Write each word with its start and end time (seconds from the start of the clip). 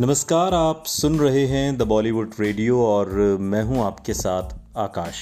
नमस्कार, 0.00 0.54
आप 0.54 0.84
सुन 0.86 1.18
रहे 1.18 1.46
हैं 1.46 1.76
द 1.78 1.82
बॉलीवुड 1.82 2.34
रेडियो 2.40 2.86
और 2.86 3.10
मैं 3.40 3.62
हूँ 3.62 3.84
आपके 3.84 4.14
साथ 4.14 4.42
आकाश। 4.76 5.14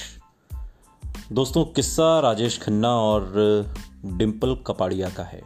दोस्तों, 1.31 1.65
किस्सा 1.65 2.19
राजेश 2.19 2.59
खन्ना 2.61 2.89
और 2.89 3.31
डिम्पल 4.05 4.55
कपाड़िया 4.67 5.09
का 5.09 5.23
है। 5.23 5.41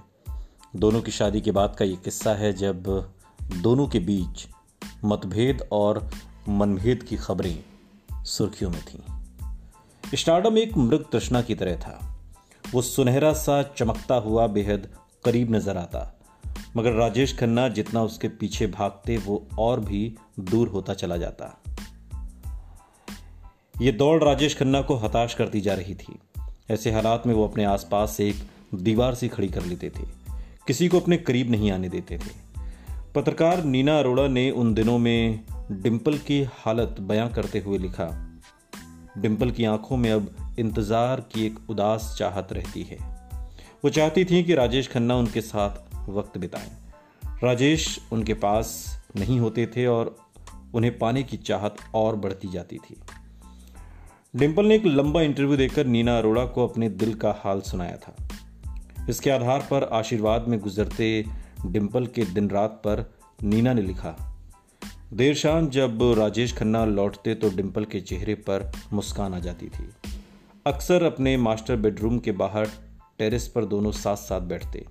दोनों 0.76 1.02
की 1.02 1.12
शादी 1.12 1.42
के 1.42 1.52
बाद 1.52 1.76
का 1.80 1.86
ये 1.86 1.96
किस्सा 1.96 2.34
है 2.34 2.54
जब 2.54 3.12
दोनों 3.44 3.88
के 3.88 4.00
बीच 4.00 4.48
मतभेद 5.06 5.70
और 5.72 6.10
मनभेद 6.50 7.04
की 7.04 7.16
खबरें 7.16 7.64
सुर्खियों 8.26 8.72
में 8.72 8.82
थीं। 8.82 10.18
स्टार्डम 10.18 10.58
एक 10.58 10.78
मृग 10.78 11.06
तृष्णा 11.12 11.42
की 11.42 11.56
तरह 11.56 11.76
था। 11.76 12.22
वो 12.72 12.82
सुनहरा 12.82 13.34
सा 13.34 13.64
चमकता 13.64 14.16
हुआ 14.16 14.48
बेहद 14.48 14.90
करीब 15.26 15.56
नज़र 15.56 15.78
आता। 15.78 16.19
मगर 16.78 16.92
राजेश 16.92 17.38
खन्ना 17.38 17.68
जितना 17.70 18.04
उसके 18.04 18.28
पीछे 18.28 18.68
भागते, 18.68 19.18
वो 19.18 19.48
और 19.60 19.80
भी 19.80 20.16
दूर 20.40 20.68
होता 20.68 20.94
चला 20.94 21.18
जाता। 21.18 21.62
ये 23.82 23.92
दौड़ 23.92 24.24
राजेश 24.24 24.58
खन्ना 24.58 24.82
को 24.82 24.96
हताश 24.96 25.34
करती 25.34 25.62
जा 25.62 25.74
रही 25.74 25.96
थी। 25.96 26.20
ऐसे 26.72 26.92
हालात 26.92 27.28
में 27.28 27.34
वो 27.34 27.48
अपने 27.48 27.64
आसपास 27.64 28.12
से 28.12 28.30
एक 28.30 28.36
दीवार 28.76 29.16
सी 29.16 29.28
खड़ी 29.28 29.48
कर 29.48 29.64
लेते 29.64 29.90
थे। 29.90 30.04
किसी 30.68 30.88
को 30.88 31.00
अपने 31.00 31.18
करीब 31.18 31.52
नहीं 31.52 31.72
आने 31.72 31.90
देते 31.90 32.18
थे। 32.18 32.50
पत्रकार 33.16 33.64
नीना 33.64 34.00
अरोड़ा 34.00 34.28
ने 34.28 34.52
उन 34.52 34.74
दिनों 34.74 34.98
में 34.98 35.44
डिम्पल 35.72 36.18
की 36.18 36.48
हालत 36.54 36.96
बयां 37.00 37.30
करते 37.30 37.60
हुए 37.60 37.78
लिखा 37.78 38.26
डिम्पल 39.18 39.52
की 39.52 39.66
आँखों 39.66 39.98
में 39.98 40.12
अब 40.12 40.56
इंतज़ार 40.60 41.22
की 41.22 41.46
एक 41.46 41.60
उदास 41.70 42.16
चाहत 42.20 42.54
रहती 42.54 42.84
है। 42.84 42.98
वो 43.84 43.90
चाहती 43.90 44.26
थी 44.26 44.44
कि 44.44 44.54
राजेश 44.54 44.88
खन्ना 44.88 45.16
उनके 45.16 45.42
साथ 45.42 45.89
वक्त 46.10 46.38
बिताएँ। 46.38 46.72
राजेश 47.44 48.00
उनके 48.12 48.34
पास 48.34 48.72
नहीं 49.16 49.40
होते 49.40 49.66
थे 49.68 49.86
और 49.86 50.16
उन्हें 50.74 50.98
पाने 51.00 51.24
की 51.24 51.38
चाहत 51.38 51.78
और 51.96 52.16
बढ़ती 52.16 52.48
जाती 52.48 52.78
थी। 52.78 52.96
डिम्पल 54.36 54.66
ने 54.66 54.76
एक 54.76 54.86
लंबा 54.86 55.22
इंटरव्यू 55.22 55.58
देकर 55.58 55.86
नीना 55.86 56.18
अरोड़ा 56.18 56.46
को 56.46 56.68
अपने 56.68 56.90
दिल 56.90 57.14
का 57.14 57.36
हाल 57.44 57.62
सुनाया 57.62 57.98
था। 57.98 58.16
इसके 59.10 59.30
आधार 59.30 59.68
पर 59.72 59.84
आशीर्वाद 59.84 60.48
में 60.48 60.60
गुजरते 60.60 61.26
डिम्पल 61.66 62.06
के 62.06 62.26
दिन 62.26 62.50
रात 62.50 62.82
पर 62.86 63.04
नीना 63.44 63.74
ने 63.74 63.82
लिखा, 63.82 64.16
देर 65.14 65.36
शाम 65.36 65.68
जब 65.70 66.00
राजेश 66.18 66.54
खन्ना 66.58 66.84
लौटते 66.86 67.34
तो 67.36 67.50
डिम्पल 67.50 67.86
के 67.86 68.00
चेहरे 68.02 68.36
पर 68.36 68.72
मुस्कान 68.94 69.34
आ 69.34 69.40
जाती 69.40 69.68
थी। 69.68 69.90
अक्सर 70.66 71.04
अपने 71.04 71.36
मास्टर 71.38 71.76
बेडरूम 71.76 72.20
के 72.20 72.32
बाहर 72.32 72.68
टेरेस 73.20 73.48
पर 73.48 73.66
दोनों 73.66 73.92
साथ 73.92 74.16
साथ 74.16 74.42
बैठते। 74.42 74.86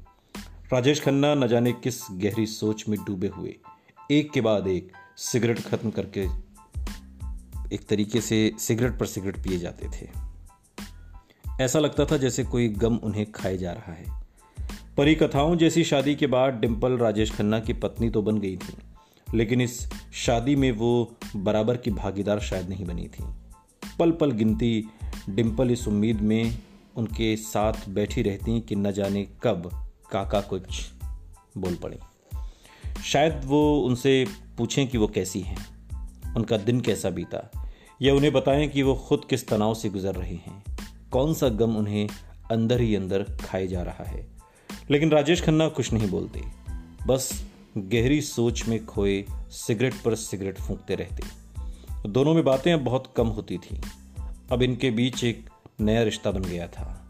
राजेश 0.73 1.01
खन्ना 1.01 1.35
न 1.35 1.47
जाने 1.49 1.73
किस 1.73 2.01
गहरी 2.13 2.45
सोच 2.47 2.85
में 2.89 2.99
डूबे 3.05 3.29
हुए। 3.29 3.55
एक 4.11 4.31
के 4.33 4.41
बाद 4.41 4.67
एक, 4.67 4.91
सिगरेट 5.17 5.61
खत्म 5.61 5.91
करके 5.91 6.25
एक 7.75 7.87
तरीके 7.89 8.21
से 8.21 8.53
सिगरेट 8.59 8.99
पर 8.99 9.07
सिगरेट 9.07 9.37
पिए 9.37 9.59
जाते 9.59 9.89
थे। 9.89 10.09
ऐसा 11.65 11.79
लगता 11.79 12.05
था 12.05 12.17
जैसे 12.17 12.45
कोई 12.45 12.69
गम 12.69 12.97
उन्हें 12.97 13.31
खाए 13.33 13.57
जा 13.57 13.73
रहा 13.73 13.93
है। 13.93 14.05
परी 14.97 15.15
कथाओं 15.15 15.57
जैसी 15.57 15.85
शादी 15.85 16.15
के 16.15 16.27
बाद 16.27 16.61
डिम्पल 16.61 16.99
राजेश 16.99 17.33
खन्ना 17.33 17.61
की 17.61 17.73
पत्नी 17.73 18.11
तो 18.11 18.23
बन 18.23 18.39
गई 18.39 18.57
थी, 18.57 18.77
लेकिन 19.29 19.61
इस 19.61 19.81
शादी 20.15 20.57
में 20.57 20.71
वो 20.73 21.17
बराबर 21.37 21.77
की 21.77 21.91
भागीदार 21.91 22.41
शायद 22.41 22.69
नहीं 22.69 22.87
बनी 22.87 23.09
थी। 23.09 23.25
पल 23.99 24.11
पल 24.11 24.31
गिनती 24.31 24.89
डिम्पल 25.31 25.71
इस 25.71 25.89
उम्मीद 25.89 26.21
में 26.21 26.59
उनके 26.97 27.37
साथ 27.37 27.89
बैठी 27.89 28.23
रहती 28.23 28.61
कि 28.61 28.77
न 28.77 28.93
जाने 28.93 29.29
कब 29.43 29.71
काका 30.13 30.41
कुछ 30.41 30.91
बोल 31.59 31.75
पड़े। 31.75 31.99
शायद 33.05 33.41
वो 33.45 33.81
उनसे 33.81 34.27
पूछें 34.59 34.89
कि 34.89 34.99
वो 34.99 35.07
कैसी 35.07 35.41
हैं, 35.41 35.67
उनका 36.37 36.57
दिन 36.57 36.81
कैसा 36.81 37.11
बीता, 37.11 37.51
या 38.03 38.15
उन्हें 38.15 38.33
बताएँ 38.33 38.69
कि 38.69 38.83
वो 38.83 38.95
खुद 38.95 39.21
किस 39.31 39.49
तनाव 39.49 39.75
से 39.75 39.89
गुजर 39.89 40.15
रहे 40.15 40.35
हैं, 40.35 40.65
कौन 41.11 41.35
सा 41.35 41.49
गम 41.49 41.77
उन्हें 41.77 42.09
अंदर 42.51 42.81
ही 42.81 42.97
अंदर 42.97 43.23
खाए 43.23 43.67
जा 43.67 43.83
रहा 43.83 44.05
है। 44.05 44.27
लेकिन 44.91 45.11
राजेश 45.11 45.43
खन्ना 45.43 45.69
कुछ 45.69 45.93
नहीं 45.93 46.09
बोलते, 46.09 46.43
बस 47.07 47.45
गहरी 47.79 48.21
सोच 48.21 48.69
में 48.69 48.87
खोए 48.87 49.25
सिगरेट 49.51 49.95
पर 49.95 50.15
सिगरेट 50.15 50.61
फूंकते 50.61 50.95
रहते। 50.95 51.23
दोनों 52.09 52.35
में 52.35 52.45
बातें 52.45 52.73
अब 52.73 52.81
बहुत 52.81 53.13
कम 53.17 53.27
होती 53.27 53.59
थी। 53.59 53.81
अब 54.53 54.63
इनके 54.63 54.91
बीच 54.91 55.25
एक 55.25 55.51
नया 55.81 56.03
रिश्ता 56.03 56.31
बन 56.31 56.43
गया 56.43 56.69
था, 56.69 57.09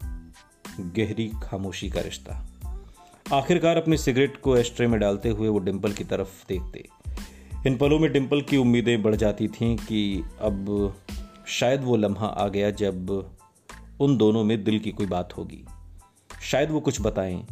गहरी 0.79 1.31
खामोशी 1.43 1.89
का 1.89 2.01
रिश्ता। 2.01 2.48
आखिरकार 3.33 3.77
अपनी 3.77 3.97
सिगरेट 3.97 4.37
को 4.37 4.57
एस्ट्रे 4.57 4.87
में 4.87 4.99
डालते 4.99 5.29
हुए 5.29 5.47
वो 5.47 5.59
डिम्पल 5.59 5.91
की 5.91 6.03
तरफ़ 6.03 6.45
देखते। 6.49 6.87
इन 7.67 7.77
पलों 7.77 7.99
में 7.99 8.13
डिम्पल 8.13 8.41
की 8.41 8.57
उम्मीदें 8.57 9.01
बढ़ 9.01 9.15
जाती 9.15 9.47
थीं 9.47 9.77
कि 9.77 10.23
अब 10.41 10.95
शायद 11.47 11.83
वो 11.83 11.97
लम्हा 11.97 12.27
आ 12.27 12.47
गया 12.47 12.69
जब 12.69 13.29
उन 13.99 14.17
दोनों 14.17 14.43
में 14.43 14.63
दिल 14.63 14.79
की 14.79 14.91
कोई 14.91 15.05
बात 15.05 15.37
होगी। 15.37 15.65
शायद 16.41 16.71
वो 16.71 16.79
कुछ 16.79 17.01
बताएँ, 17.01 17.45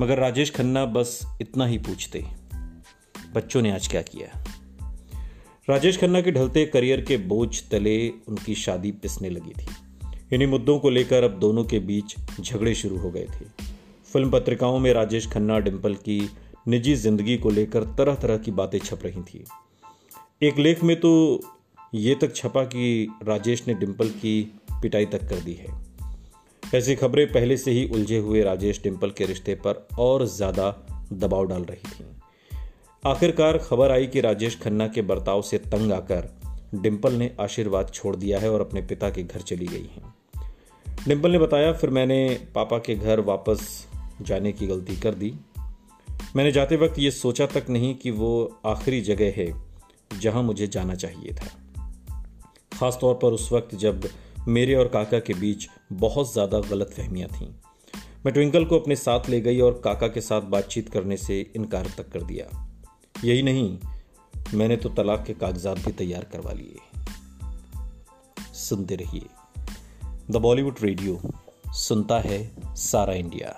मगर 0.00 0.18
राजेश 0.18 0.50
खन्ना 0.50 0.84
बस 0.84 1.36
इतना 1.40 1.66
ही 1.66 1.78
पूछते, 1.78 2.26
बच्चों 3.34 3.62
ने 3.62 3.70
आज 3.70 3.88
क्या 3.88 4.02
किया? 4.02 4.44
राजेश 5.70 5.98
खन्ना 5.98 6.20
के 6.20 6.32
ढलते 6.32 6.66
करियर 6.66 7.00
के 7.00 7.16
बोझ 7.16 7.62
तले 7.70 8.08
उनकी 8.08 8.54
शादी 8.54 8.92
पिसने 8.92 9.30
लगी 9.30 9.52
थी। 9.52 9.66
इन्हीं 10.32 10.48
मुद्दों 10.48 10.78
को 10.78 10.90
लेकर 10.90 11.22
अब 11.22 11.38
दोनों 11.38 11.64
के 11.64 11.78
बीच 11.78 12.16
झगड़े 12.40 12.74
शुरू 12.74 12.98
हो 12.98 13.10
गए 13.10 13.24
थे। 13.24 13.71
फ़िल्म 14.12 14.30
पत्रिकाओं 14.30 14.78
में 14.78 14.92
राजेश 14.92 15.26
खन्ना 15.26 15.58
डिम्पल 15.58 15.94
की 15.94 16.20
निजी 16.68 16.94
ज़िंदगी 16.94 17.36
को 17.36 17.50
लेकर 17.50 17.84
तरह 17.98 18.14
तरह 18.14 18.38
की 18.38 18.50
बातें 18.50 18.78
छप 18.78 19.00
रही 19.04 19.22
थी। 19.22 19.44
एक 20.42 20.58
लेख 20.58 20.82
में 20.84 20.94
तो 21.00 21.12
ये 21.94 22.14
तक 22.14 22.34
छपा 22.36 22.64
कि 22.64 23.08
राजेश 23.22 23.66
ने 23.68 23.74
डिम्पल 23.74 24.08
की 24.08 24.40
पिटाई 24.82 25.06
तक 25.06 25.28
कर 25.28 25.36
दी 25.36 25.52
है। 25.52 25.80
ऐसी 26.74 26.94
खबरें 26.94 27.26
पहले 27.26 27.56
से 27.56 27.70
ही 27.70 27.88
उलझे 27.88 28.18
हुए 28.18 28.42
राजेश 28.42 28.80
डिम्पल 28.82 29.10
के 29.10 29.26
रिश्ते 29.26 29.54
पर 29.54 29.86
और 29.98 30.26
ज़्यादा 30.26 30.70
दबाव 31.12 31.46
डाल 31.46 31.62
रही 31.62 31.90
थी। 31.90 32.04
आखिरकार 33.04 33.58
खबर 33.58 33.90
आई 33.90 34.06
कि 34.06 34.20
राजेश 34.20 34.58
खन्ना 34.60 34.88
के 34.88 35.02
बर्ताव 35.02 35.42
से 35.42 35.58
तंग 35.58 35.92
आकर 35.92 36.28
डिम्पल 36.74 37.12
ने 37.12 37.30
आशीर्वाद 37.40 37.90
छोड़ 37.94 38.14
दिया 38.16 38.38
है 38.38 38.50
और 38.50 38.60
अपने 38.60 38.82
पिता 38.82 39.10
के 39.10 39.22
घर 39.22 39.40
चली 39.40 39.66
गई 39.66 39.88
हैं। 39.96 40.14
डिम्पल 41.08 41.30
ने 41.30 41.38
बताया, 41.38 41.72
फिर 41.72 41.90
मैंने 41.90 42.38
पापा 42.54 42.78
के 42.78 42.94
घर 42.94 43.20
वापस 43.20 43.88
जाने 44.20 44.52
की 44.52 44.66
गलती 44.66 44.96
कर 44.96 45.14
दी। 45.14 45.32
मैंने 46.36 46.52
जाते 46.52 46.76
वक्त 46.76 46.98
ये 46.98 47.10
सोचा 47.10 47.46
तक 47.46 47.66
नहीं 47.70 47.94
कि 47.94 48.10
वो 48.10 48.60
आखिरी 48.66 49.00
जगह 49.00 49.32
है 49.36 49.52
जहाँ 50.20 50.42
मुझे 50.42 50.66
जाना 50.66 50.94
चाहिए 50.94 51.34
था। 51.34 51.48
ख़ास 52.78 52.98
तौर 53.00 53.14
पर 53.14 53.32
उस 53.32 53.52
वक्त 53.52 53.74
जब 53.74 54.08
मेरे 54.48 54.74
और 54.74 54.88
काका 54.88 55.18
के 55.18 55.34
बीच 55.34 55.68
बहुत 55.92 56.32
ज़्यादा 56.32 56.60
गलत 56.60 56.94
फहमियाँ 56.96 57.28
थीं। 57.28 57.48
मैं 58.26 58.32
ट्विंकल 58.34 58.64
को 58.64 58.78
अपने 58.78 58.96
साथ 58.96 59.28
ले 59.28 59.40
गई 59.40 59.60
और 59.60 59.80
काका 59.84 60.08
के 60.08 60.20
साथ 60.20 60.40
बातचीत 60.40 60.88
करने 60.88 61.16
से 61.16 61.40
इनकार 61.56 61.86
तक 61.96 62.08
कर 62.08 62.22
दिया। 62.22 62.46
यही 63.24 63.42
नहीं, 63.42 63.78
मैंने 64.54 64.76
तो 64.76 64.88
तलाक 64.88 65.24
के 65.26 65.34
कागजात 65.34 65.78
भी 65.78 65.92
तैयार 65.92 66.24
करवा 66.32 66.52
लिए। 66.52 66.78
सुनते 68.54 68.96
रहिए। 68.96 69.26
द 70.30 70.36
बॉलीवुड 70.36 70.76
रेडियो, 70.82 71.20
सुनता 71.74 72.18
है 72.20 72.40
सारा 72.76 73.14
इंडिया। 73.14 73.56